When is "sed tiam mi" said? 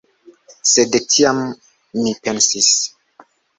0.69-2.17